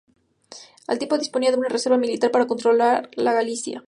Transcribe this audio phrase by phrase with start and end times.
[0.87, 3.79] Al tiempo disponía de una reserva militar para controlar la Galia.